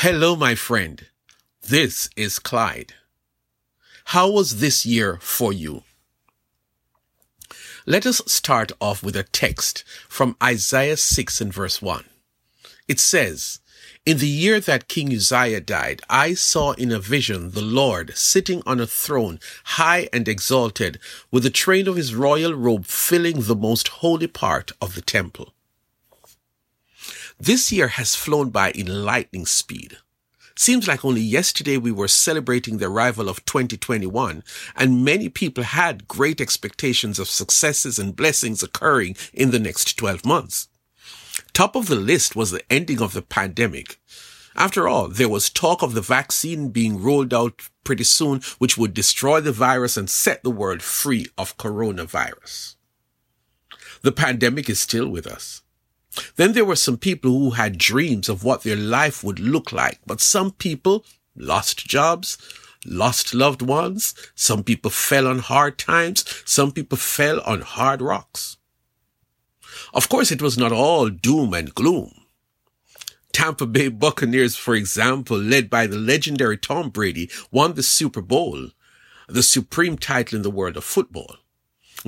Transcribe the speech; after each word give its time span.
Hello, 0.00 0.36
my 0.36 0.54
friend. 0.54 1.06
This 1.68 2.10
is 2.16 2.38
Clyde. 2.38 2.92
How 4.12 4.30
was 4.30 4.60
this 4.60 4.84
year 4.84 5.18
for 5.22 5.54
you? 5.54 5.84
Let 7.86 8.04
us 8.04 8.20
start 8.26 8.72
off 8.78 9.02
with 9.02 9.16
a 9.16 9.22
text 9.22 9.84
from 10.06 10.36
Isaiah 10.42 10.98
6 10.98 11.40
and 11.40 11.50
verse 11.50 11.80
1. 11.80 12.04
It 12.86 13.00
says, 13.00 13.60
In 14.04 14.18
the 14.18 14.28
year 14.28 14.60
that 14.60 14.86
King 14.86 15.14
Uzziah 15.14 15.62
died, 15.62 16.02
I 16.10 16.34
saw 16.34 16.72
in 16.72 16.92
a 16.92 17.00
vision 17.00 17.52
the 17.52 17.62
Lord 17.62 18.14
sitting 18.18 18.62
on 18.66 18.80
a 18.80 18.86
throne, 18.86 19.40
high 19.64 20.10
and 20.12 20.28
exalted, 20.28 20.98
with 21.30 21.42
the 21.42 21.48
train 21.48 21.88
of 21.88 21.96
his 21.96 22.14
royal 22.14 22.52
robe 22.52 22.84
filling 22.84 23.40
the 23.40 23.56
most 23.56 23.88
holy 23.88 24.26
part 24.26 24.72
of 24.78 24.94
the 24.94 25.00
temple. 25.00 25.54
This 27.38 27.70
year 27.70 27.88
has 27.88 28.14
flown 28.14 28.48
by 28.48 28.70
in 28.70 29.04
lightning 29.04 29.44
speed. 29.44 29.98
Seems 30.56 30.88
like 30.88 31.04
only 31.04 31.20
yesterday 31.20 31.76
we 31.76 31.92
were 31.92 32.08
celebrating 32.08 32.78
the 32.78 32.86
arrival 32.86 33.28
of 33.28 33.44
2021 33.44 34.42
and 34.74 35.04
many 35.04 35.28
people 35.28 35.62
had 35.62 36.08
great 36.08 36.40
expectations 36.40 37.18
of 37.18 37.28
successes 37.28 37.98
and 37.98 38.16
blessings 38.16 38.62
occurring 38.62 39.16
in 39.34 39.50
the 39.50 39.58
next 39.58 39.98
12 39.98 40.24
months. 40.24 40.68
Top 41.52 41.76
of 41.76 41.88
the 41.88 41.96
list 41.96 42.34
was 42.34 42.52
the 42.52 42.72
ending 42.72 43.02
of 43.02 43.12
the 43.12 43.20
pandemic. 43.20 44.00
After 44.54 44.88
all, 44.88 45.08
there 45.08 45.28
was 45.28 45.50
talk 45.50 45.82
of 45.82 45.92
the 45.92 46.00
vaccine 46.00 46.70
being 46.70 47.02
rolled 47.02 47.34
out 47.34 47.68
pretty 47.84 48.04
soon, 48.04 48.40
which 48.56 48.78
would 48.78 48.94
destroy 48.94 49.42
the 49.42 49.52
virus 49.52 49.98
and 49.98 50.08
set 50.08 50.42
the 50.42 50.50
world 50.50 50.80
free 50.80 51.26
of 51.36 51.58
coronavirus. 51.58 52.76
The 54.00 54.12
pandemic 54.12 54.70
is 54.70 54.80
still 54.80 55.08
with 55.08 55.26
us. 55.26 55.60
Then 56.36 56.52
there 56.52 56.64
were 56.64 56.76
some 56.76 56.96
people 56.96 57.30
who 57.30 57.50
had 57.50 57.78
dreams 57.78 58.28
of 58.28 58.44
what 58.44 58.62
their 58.62 58.76
life 58.76 59.22
would 59.22 59.38
look 59.38 59.72
like, 59.72 60.00
but 60.06 60.20
some 60.20 60.50
people 60.52 61.04
lost 61.34 61.86
jobs, 61.86 62.38
lost 62.84 63.34
loved 63.34 63.62
ones. 63.62 64.14
Some 64.34 64.62
people 64.64 64.90
fell 64.90 65.26
on 65.26 65.40
hard 65.40 65.78
times. 65.78 66.24
Some 66.44 66.72
people 66.72 66.98
fell 66.98 67.40
on 67.40 67.60
hard 67.62 68.00
rocks. 68.00 68.56
Of 69.92 70.08
course, 70.08 70.30
it 70.30 70.42
was 70.42 70.56
not 70.56 70.72
all 70.72 71.08
doom 71.08 71.54
and 71.54 71.74
gloom. 71.74 72.12
Tampa 73.32 73.66
Bay 73.66 73.88
Buccaneers, 73.88 74.56
for 74.56 74.74
example, 74.74 75.36
led 75.36 75.68
by 75.68 75.86
the 75.86 75.98
legendary 75.98 76.56
Tom 76.56 76.88
Brady, 76.88 77.30
won 77.50 77.74
the 77.74 77.82
Super 77.82 78.22
Bowl, 78.22 78.70
the 79.28 79.42
supreme 79.42 79.98
title 79.98 80.36
in 80.36 80.42
the 80.42 80.50
world 80.50 80.76
of 80.76 80.84
football. 80.84 81.36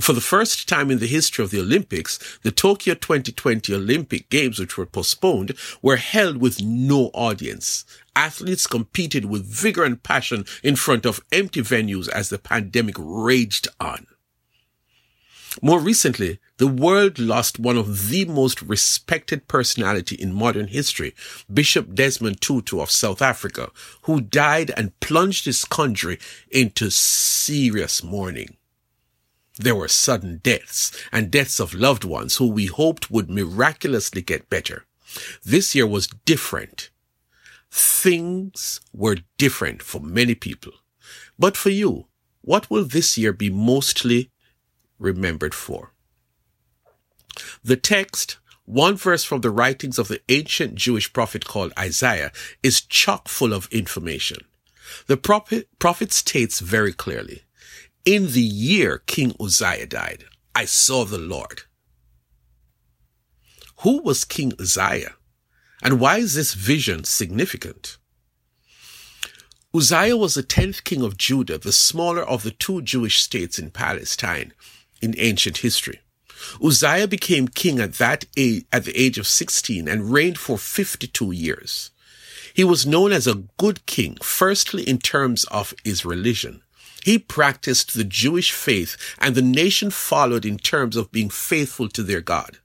For 0.00 0.12
the 0.12 0.20
first 0.20 0.68
time 0.68 0.90
in 0.90 0.98
the 0.98 1.06
history 1.06 1.44
of 1.44 1.50
the 1.50 1.60
Olympics, 1.60 2.18
the 2.42 2.52
Tokyo 2.52 2.94
2020 2.94 3.74
Olympic 3.74 4.28
Games, 4.28 4.58
which 4.58 4.76
were 4.76 4.86
postponed, 4.86 5.54
were 5.82 5.96
held 5.96 6.36
with 6.36 6.62
no 6.62 7.06
audience. 7.14 7.84
Athletes 8.14 8.66
competed 8.66 9.24
with 9.24 9.46
vigor 9.46 9.84
and 9.84 10.02
passion 10.02 10.44
in 10.62 10.76
front 10.76 11.06
of 11.06 11.20
empty 11.32 11.62
venues 11.62 12.08
as 12.08 12.28
the 12.28 12.38
pandemic 12.38 12.94
raged 12.98 13.66
on. 13.80 14.06
More 15.62 15.80
recently, 15.80 16.38
the 16.58 16.68
world 16.68 17.18
lost 17.18 17.58
one 17.58 17.78
of 17.78 18.10
the 18.10 18.26
most 18.26 18.60
respected 18.62 19.48
personality 19.48 20.14
in 20.14 20.32
modern 20.34 20.68
history, 20.68 21.14
Bishop 21.52 21.94
Desmond 21.94 22.40
Tutu 22.40 22.80
of 22.80 22.90
South 22.90 23.22
Africa, 23.22 23.70
who 24.02 24.20
died 24.20 24.70
and 24.76 24.98
plunged 25.00 25.46
his 25.46 25.64
country 25.64 26.18
into 26.50 26.90
serious 26.90 28.04
mourning. 28.04 28.57
There 29.58 29.74
were 29.74 29.88
sudden 29.88 30.38
deaths 30.42 30.92
and 31.10 31.30
deaths 31.30 31.58
of 31.58 31.74
loved 31.74 32.04
ones 32.04 32.36
who 32.36 32.46
we 32.48 32.66
hoped 32.66 33.10
would 33.10 33.28
miraculously 33.28 34.22
get 34.22 34.48
better. 34.48 34.84
This 35.44 35.74
year 35.74 35.86
was 35.86 36.06
different. 36.24 36.90
Things 37.70 38.80
were 38.92 39.18
different 39.36 39.82
for 39.82 40.00
many 40.00 40.34
people. 40.34 40.72
But 41.38 41.56
for 41.56 41.70
you, 41.70 42.06
what 42.40 42.70
will 42.70 42.84
this 42.84 43.18
year 43.18 43.32
be 43.32 43.50
mostly 43.50 44.30
remembered 44.98 45.54
for? 45.54 45.92
The 47.62 47.76
text, 47.76 48.38
one 48.64 48.96
verse 48.96 49.24
from 49.24 49.40
the 49.40 49.50
writings 49.50 49.98
of 49.98 50.08
the 50.08 50.20
ancient 50.28 50.76
Jewish 50.76 51.12
prophet 51.12 51.44
called 51.44 51.72
Isaiah, 51.78 52.32
is 52.62 52.80
chock 52.80 53.28
full 53.28 53.52
of 53.52 53.68
information. 53.72 54.38
The 55.06 55.16
prophet, 55.16 55.68
prophet 55.78 56.12
states 56.12 56.60
very 56.60 56.92
clearly, 56.92 57.42
in 58.08 58.32
the 58.32 58.40
year 58.40 59.02
King 59.04 59.34
Uzziah 59.38 59.86
died, 59.86 60.24
I 60.54 60.64
saw 60.64 61.04
the 61.04 61.18
Lord. 61.18 61.64
Who 63.80 64.00
was 64.00 64.24
King 64.24 64.54
Uzziah? 64.58 65.16
And 65.82 66.00
why 66.00 66.16
is 66.16 66.32
this 66.32 66.54
vision 66.54 67.04
significant? 67.04 67.98
Uzziah 69.76 70.16
was 70.16 70.36
the 70.36 70.42
tenth 70.42 70.84
king 70.84 71.02
of 71.02 71.18
Judah, 71.18 71.58
the 71.58 71.70
smaller 71.70 72.22
of 72.22 72.44
the 72.44 72.50
two 72.50 72.80
Jewish 72.80 73.20
states 73.20 73.58
in 73.58 73.72
Palestine 73.72 74.54
in 75.02 75.14
ancient 75.18 75.58
history. 75.58 76.00
Uzziah 76.64 77.08
became 77.08 77.46
king 77.46 77.78
at 77.78 77.98
that 77.98 78.24
age, 78.38 78.64
at 78.72 78.86
the 78.86 78.98
age 78.98 79.18
of 79.18 79.26
16 79.26 79.86
and 79.86 80.10
reigned 80.10 80.38
for 80.38 80.56
52 80.56 81.30
years. 81.32 81.90
He 82.54 82.64
was 82.64 82.86
known 82.86 83.12
as 83.12 83.26
a 83.26 83.44
good 83.58 83.84
king, 83.84 84.16
firstly 84.22 84.82
in 84.88 84.96
terms 84.96 85.44
of 85.44 85.74
his 85.84 86.06
religion. 86.06 86.62
He 87.04 87.18
practiced 87.18 87.94
the 87.94 88.04
Jewish 88.04 88.52
faith 88.52 88.96
and 89.18 89.34
the 89.34 89.42
nation 89.42 89.90
followed 89.90 90.44
in 90.44 90.58
terms 90.58 90.96
of 90.96 91.12
being 91.12 91.30
faithful 91.30 91.88
to 91.90 92.02
their 92.02 92.20
God. 92.20 92.58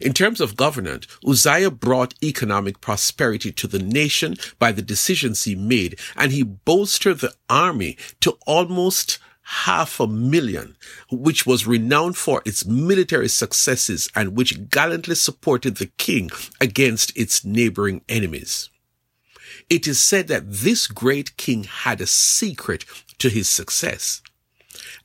In 0.00 0.12
terms 0.12 0.40
of 0.40 0.56
governance, 0.56 1.06
Uzziah 1.26 1.70
brought 1.70 2.14
economic 2.22 2.80
prosperity 2.80 3.50
to 3.52 3.66
the 3.66 3.80
nation 3.80 4.36
by 4.58 4.70
the 4.70 4.82
decisions 4.82 5.44
he 5.44 5.56
made, 5.56 5.98
and 6.16 6.30
he 6.30 6.42
bolstered 6.44 7.18
the 7.18 7.34
army 7.50 7.96
to 8.20 8.38
almost 8.46 9.18
half 9.44 10.00
a 10.00 10.06
million, 10.06 10.76
which 11.10 11.44
was 11.44 11.66
renowned 11.66 12.16
for 12.16 12.40
its 12.44 12.64
military 12.64 13.28
successes 13.28 14.08
and 14.14 14.36
which 14.36 14.70
gallantly 14.70 15.14
supported 15.14 15.76
the 15.76 15.90
king 15.98 16.30
against 16.60 17.16
its 17.16 17.44
neighboring 17.44 18.02
enemies. 18.08 18.70
It 19.68 19.86
is 19.86 19.98
said 19.98 20.28
that 20.28 20.50
this 20.50 20.86
great 20.86 21.36
king 21.36 21.64
had 21.64 22.00
a 22.00 22.06
secret 22.06 22.84
to 23.24 23.30
his 23.30 23.48
success. 23.48 24.20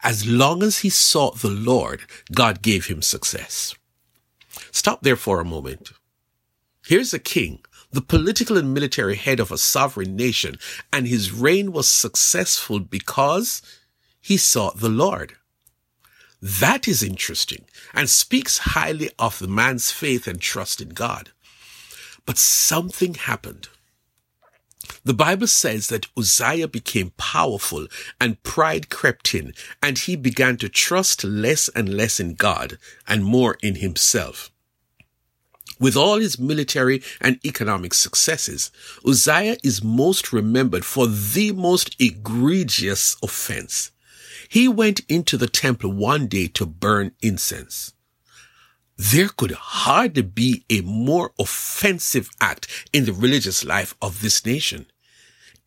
As 0.03 0.27
long 0.27 0.61
as 0.61 0.79
he 0.79 0.89
sought 0.89 1.39
the 1.39 1.49
Lord, 1.49 2.01
God 2.33 2.61
gave 2.61 2.87
him 2.87 3.01
success. 3.01 3.75
Stop 4.71 5.03
there 5.03 5.15
for 5.15 5.39
a 5.39 5.45
moment. 5.45 5.93
Here's 6.85 7.13
a 7.13 7.19
king, 7.19 7.59
the 7.93 8.01
political 8.01 8.57
and 8.57 8.73
military 8.73 9.15
head 9.15 9.39
of 9.39 9.53
a 9.53 9.57
sovereign 9.57 10.17
nation, 10.17 10.57
and 10.91 11.07
his 11.07 11.31
reign 11.31 11.71
was 11.71 11.87
successful 11.87 12.79
because 12.81 13.61
he 14.19 14.35
sought 14.35 14.79
the 14.79 14.89
Lord. 14.89 15.37
That 16.41 16.89
is 16.89 17.01
interesting 17.01 17.63
and 17.93 18.09
speaks 18.09 18.73
highly 18.75 19.11
of 19.17 19.39
the 19.39 19.47
man's 19.47 19.91
faith 19.91 20.27
and 20.27 20.41
trust 20.41 20.81
in 20.81 20.89
God. 20.89 21.31
But 22.25 22.37
something 22.37 23.13
happened. 23.13 23.69
The 25.03 25.13
Bible 25.13 25.47
says 25.47 25.87
that 25.87 26.07
Uzziah 26.17 26.67
became 26.67 27.11
powerful 27.17 27.87
and 28.19 28.41
pride 28.43 28.89
crept 28.89 29.33
in 29.33 29.53
and 29.81 29.97
he 29.97 30.15
began 30.15 30.57
to 30.57 30.69
trust 30.69 31.23
less 31.23 31.69
and 31.69 31.95
less 31.95 32.19
in 32.19 32.35
God 32.35 32.77
and 33.07 33.23
more 33.23 33.57
in 33.61 33.75
himself. 33.75 34.51
With 35.79 35.95
all 35.95 36.19
his 36.19 36.37
military 36.37 37.01
and 37.21 37.39
economic 37.45 37.93
successes, 37.93 38.69
Uzziah 39.07 39.57
is 39.63 39.81
most 39.83 40.33
remembered 40.33 40.83
for 40.83 41.07
the 41.07 41.53
most 41.53 41.95
egregious 41.99 43.15
offense. 43.23 43.91
He 44.49 44.67
went 44.67 45.01
into 45.07 45.37
the 45.37 45.47
temple 45.47 45.91
one 45.93 46.27
day 46.27 46.47
to 46.47 46.65
burn 46.65 47.13
incense. 47.21 47.93
There 48.99 49.29
could 49.29 49.51
hardly 49.51 50.23
be 50.23 50.65
a 50.69 50.81
more 50.81 51.31
offensive 51.39 52.29
act 52.41 52.67
in 52.91 53.05
the 53.05 53.13
religious 53.13 53.63
life 53.63 53.95
of 54.01 54.19
this 54.19 54.45
nation. 54.45 54.87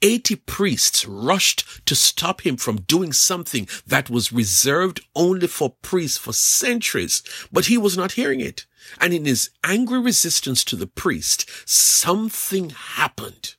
80 0.02 0.36
priests 0.36 1.06
rushed 1.06 1.86
to 1.86 1.94
stop 1.94 2.42
him 2.42 2.58
from 2.58 2.82
doing 2.82 3.14
something 3.14 3.68
that 3.86 4.10
was 4.10 4.34
reserved 4.34 5.00
only 5.16 5.46
for 5.46 5.76
priests 5.80 6.18
for 6.18 6.34
centuries, 6.34 7.22
but 7.50 7.66
he 7.66 7.78
was 7.78 7.96
not 7.96 8.12
hearing 8.12 8.40
it. 8.40 8.66
And 9.00 9.14
in 9.14 9.24
his 9.24 9.48
angry 9.64 10.00
resistance 10.00 10.62
to 10.64 10.76
the 10.76 10.86
priest, 10.86 11.48
something 11.64 12.70
happened. 12.70 13.54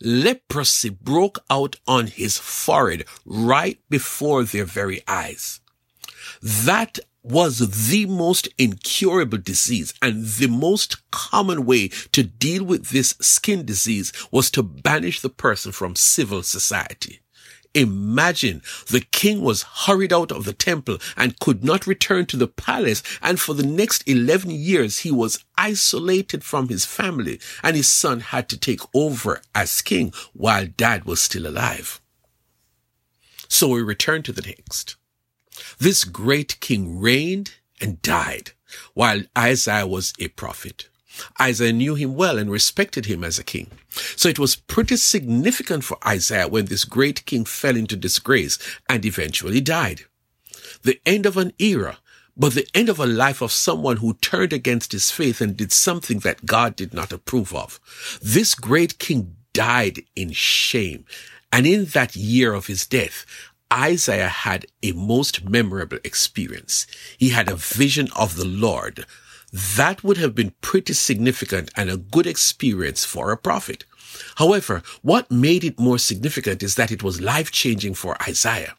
Leprosy 0.00 0.88
broke 0.88 1.38
out 1.48 1.76
on 1.86 2.08
his 2.08 2.36
forehead 2.36 3.04
right 3.24 3.78
before 3.88 4.42
their 4.42 4.64
very 4.64 5.02
eyes. 5.06 5.60
That 6.42 6.98
was 7.22 7.88
the 7.88 8.06
most 8.06 8.48
incurable 8.58 9.38
disease 9.38 9.94
and 10.02 10.24
the 10.24 10.48
most 10.48 11.10
common 11.10 11.64
way 11.64 11.88
to 11.88 12.22
deal 12.22 12.64
with 12.64 12.90
this 12.90 13.14
skin 13.20 13.64
disease 13.64 14.12
was 14.30 14.50
to 14.50 14.62
banish 14.62 15.20
the 15.20 15.28
person 15.28 15.72
from 15.72 15.94
civil 15.94 16.42
society. 16.42 17.20
Imagine 17.74 18.60
the 18.88 19.00
king 19.00 19.40
was 19.40 19.62
hurried 19.62 20.12
out 20.12 20.30
of 20.30 20.44
the 20.44 20.52
temple 20.52 20.98
and 21.16 21.38
could 21.38 21.64
not 21.64 21.86
return 21.86 22.26
to 22.26 22.36
the 22.36 22.48
palace. 22.48 23.02
And 23.22 23.40
for 23.40 23.54
the 23.54 23.66
next 23.66 24.06
11 24.06 24.50
years, 24.50 24.98
he 24.98 25.10
was 25.10 25.42
isolated 25.56 26.44
from 26.44 26.68
his 26.68 26.84
family 26.84 27.40
and 27.62 27.74
his 27.74 27.88
son 27.88 28.20
had 28.20 28.48
to 28.50 28.58
take 28.58 28.80
over 28.94 29.40
as 29.54 29.80
king 29.80 30.12
while 30.34 30.66
dad 30.66 31.06
was 31.06 31.22
still 31.22 31.46
alive. 31.46 32.00
So 33.48 33.68
we 33.68 33.82
return 33.82 34.22
to 34.24 34.32
the 34.32 34.42
text. 34.42 34.96
This 35.78 36.04
great 36.04 36.60
king 36.60 36.98
reigned 37.00 37.54
and 37.80 38.00
died 38.02 38.52
while 38.94 39.22
Isaiah 39.36 39.86
was 39.86 40.12
a 40.18 40.28
prophet. 40.28 40.88
Isaiah 41.40 41.72
knew 41.72 41.94
him 41.94 42.14
well 42.14 42.38
and 42.38 42.50
respected 42.50 43.06
him 43.06 43.22
as 43.22 43.38
a 43.38 43.44
king. 43.44 43.70
So 44.16 44.28
it 44.28 44.38
was 44.38 44.56
pretty 44.56 44.96
significant 44.96 45.84
for 45.84 45.98
Isaiah 46.06 46.48
when 46.48 46.66
this 46.66 46.84
great 46.84 47.24
king 47.26 47.44
fell 47.44 47.76
into 47.76 47.96
disgrace 47.96 48.58
and 48.88 49.04
eventually 49.04 49.60
died. 49.60 50.02
The 50.82 51.00
end 51.04 51.26
of 51.26 51.36
an 51.36 51.52
era, 51.58 51.98
but 52.36 52.54
the 52.54 52.66
end 52.74 52.88
of 52.88 52.98
a 52.98 53.06
life 53.06 53.42
of 53.42 53.52
someone 53.52 53.98
who 53.98 54.14
turned 54.14 54.52
against 54.52 54.92
his 54.92 55.10
faith 55.10 55.40
and 55.40 55.56
did 55.56 55.72
something 55.72 56.20
that 56.20 56.46
God 56.46 56.76
did 56.76 56.94
not 56.94 57.12
approve 57.12 57.54
of. 57.54 57.78
This 58.22 58.54
great 58.54 58.98
king 58.98 59.36
died 59.52 60.02
in 60.16 60.32
shame. 60.32 61.04
And 61.52 61.66
in 61.66 61.84
that 61.86 62.16
year 62.16 62.54
of 62.54 62.66
his 62.66 62.86
death, 62.86 63.26
Isaiah 63.72 64.28
had 64.28 64.66
a 64.82 64.92
most 64.92 65.48
memorable 65.48 65.98
experience. 66.04 66.86
He 67.16 67.30
had 67.30 67.48
a 67.48 67.56
vision 67.56 68.08
of 68.14 68.36
the 68.36 68.44
Lord, 68.44 69.06
that 69.52 70.04
would 70.04 70.18
have 70.18 70.34
been 70.34 70.52
pretty 70.60 70.92
significant 70.92 71.70
and 71.74 71.90
a 71.90 71.96
good 71.96 72.26
experience 72.26 73.04
for 73.04 73.32
a 73.32 73.36
prophet. 73.36 73.84
However, 74.36 74.82
what 75.00 75.30
made 75.30 75.64
it 75.64 75.80
more 75.80 75.98
significant 75.98 76.62
is 76.62 76.74
that 76.74 76.92
it 76.92 77.02
was 77.02 77.20
life 77.20 77.50
changing 77.50 77.94
for 77.94 78.16
Isaiah. 78.22 78.76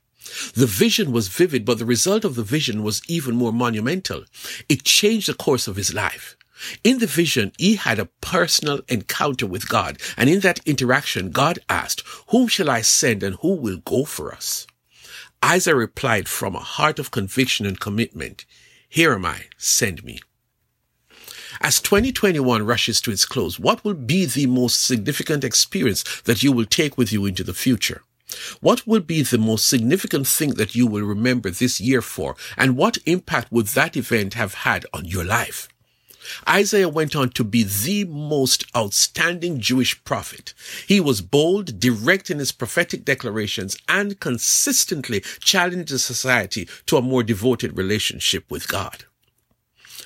The 0.54 0.68
vision 0.68 1.12
was 1.12 1.28
vivid, 1.28 1.66
but 1.66 1.80
the 1.80 1.86
result 1.86 2.24
of 2.24 2.36
the 2.36 2.44
vision 2.44 2.84
was 2.84 3.02
even 3.08 3.36
more 3.36 3.52
monumental. 3.52 4.26
It 4.70 4.84
changed 4.84 5.28
the 5.28 5.34
course 5.34 5.68
of 5.68 5.76
his 5.76 5.94
life. 5.94 6.38
In 6.84 7.00
the 7.00 7.08
vision, 7.08 7.52
he 7.58 7.76
had 7.76 8.00
a 8.00 8.10
personal 8.22 8.82
encounter 8.88 9.46
with 9.46 9.70
God. 9.70 10.00
And 10.18 10.30
in 10.30 10.40
that 10.42 10.60
interaction, 10.68 11.32
God 11.32 11.60
asked, 11.68 12.04
whom 12.28 12.48
shall 12.48 12.70
I 12.70 12.82
send 12.82 13.22
and 13.22 13.36
who 13.42 13.56
will 13.56 13.78
go 13.78 14.06
for 14.06 14.34
us? 14.34 14.66
Isaiah 15.44 15.76
replied 15.76 16.28
from 16.28 16.56
a 16.56 16.60
heart 16.60 17.00
of 17.00 17.12
conviction 17.12 17.66
and 17.66 17.80
commitment, 17.80 18.46
here 18.90 19.14
am 19.14 19.26
I, 19.26 19.46
send 19.58 20.04
me. 20.04 20.20
As 21.62 21.80
2021 21.82 22.66
rushes 22.66 23.00
to 23.02 23.12
its 23.12 23.26
close, 23.26 23.60
what 23.60 23.84
will 23.84 23.94
be 23.94 24.26
the 24.26 24.48
most 24.48 24.84
significant 24.84 25.44
experience 25.44 26.04
that 26.22 26.44
you 26.44 26.52
will 26.52 26.66
take 26.66 26.98
with 26.98 27.12
you 27.12 27.26
into 27.26 27.44
the 27.44 27.54
future? 27.54 28.04
What 28.62 28.88
will 28.88 29.02
be 29.02 29.22
the 29.22 29.38
most 29.38 29.70
significant 29.70 30.28
thing 30.28 30.52
that 30.56 30.76
you 30.76 30.88
will 30.88 31.04
remember 31.04 31.50
this 31.52 31.80
year 31.80 32.02
for? 32.02 32.36
And 32.58 32.76
what 32.76 32.98
impact 33.06 33.52
would 33.52 33.68
that 33.68 33.96
event 33.96 34.34
have 34.34 34.54
had 34.54 34.86
on 34.94 35.06
your 35.06 35.24
life? 35.24 35.68
Isaiah 36.48 36.90
went 36.90 37.16
on 37.16 37.30
to 37.30 37.44
be 37.44 37.64
the 37.64 38.06
most 38.06 38.66
outstanding 38.76 39.60
Jewish 39.60 40.04
prophet. 40.04 40.54
He 40.88 41.00
was 41.00 41.22
bold, 41.22 41.80
direct 41.80 42.30
in 42.30 42.40
his 42.40 42.52
prophetic 42.52 43.06
declarations, 43.06 43.78
and 43.88 44.20
consistently 44.20 45.22
challenged 45.40 45.92
the 45.92 46.00
society 46.00 46.68
to 46.86 46.98
a 46.98 47.02
more 47.02 47.24
devoted 47.24 47.78
relationship 47.78 48.50
with 48.50 48.68
God. 48.68 49.06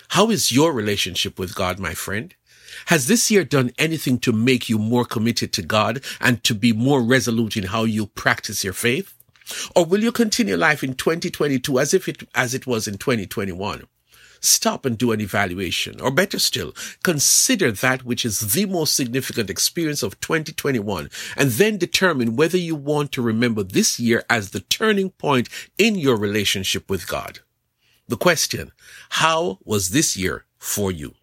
How 0.09 0.29
is 0.29 0.51
your 0.51 0.71
relationship 0.73 1.37
with 1.37 1.55
God, 1.55 1.79
my 1.79 1.93
friend? 1.93 2.33
Has 2.87 3.07
this 3.07 3.29
year 3.29 3.43
done 3.43 3.71
anything 3.77 4.19
to 4.19 4.31
make 4.31 4.69
you 4.69 4.77
more 4.77 5.05
committed 5.05 5.51
to 5.53 5.61
God 5.61 6.03
and 6.21 6.43
to 6.43 6.53
be 6.53 6.71
more 6.73 7.01
resolute 7.01 7.57
in 7.57 7.65
how 7.65 7.83
you 7.83 8.07
practice 8.07 8.63
your 8.63 8.73
faith? 8.73 9.13
Or 9.75 9.85
will 9.85 10.03
you 10.03 10.11
continue 10.11 10.55
life 10.55 10.83
in 10.83 10.93
2022 10.93 11.79
as 11.79 11.93
if 11.93 12.07
it, 12.07 12.23
as 12.35 12.53
it 12.53 12.67
was 12.67 12.87
in 12.87 12.97
2021? 12.97 13.85
Stop 14.39 14.85
and 14.85 14.97
do 14.97 15.11
an 15.11 15.21
evaluation. 15.21 15.99
Or 15.99 16.11
better 16.11 16.39
still, 16.39 16.73
consider 17.03 17.71
that 17.71 18.03
which 18.03 18.25
is 18.25 18.53
the 18.53 18.65
most 18.65 18.95
significant 18.95 19.49
experience 19.49 20.03
of 20.03 20.19
2021 20.19 21.09
and 21.35 21.51
then 21.51 21.77
determine 21.77 22.35
whether 22.35 22.57
you 22.57 22.75
want 22.75 23.11
to 23.13 23.21
remember 23.21 23.63
this 23.63 23.99
year 23.99 24.23
as 24.29 24.51
the 24.51 24.61
turning 24.61 25.09
point 25.11 25.49
in 25.77 25.95
your 25.95 26.15
relationship 26.15 26.89
with 26.89 27.07
God. 27.07 27.39
The 28.07 28.17
question, 28.17 28.71
how 29.09 29.59
was 29.65 29.89
this 29.89 30.15
year 30.15 30.45
for 30.57 30.91
you? 30.91 31.15